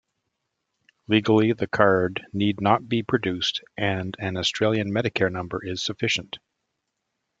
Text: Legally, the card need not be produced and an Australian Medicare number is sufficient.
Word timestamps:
Legally, 1.07 1.53
the 1.53 1.67
card 1.67 2.25
need 2.33 2.59
not 2.59 2.89
be 2.89 3.03
produced 3.03 3.61
and 3.77 4.15
an 4.17 4.35
Australian 4.35 4.89
Medicare 4.91 5.31
number 5.31 5.63
is 5.63 5.83
sufficient. 5.83 6.39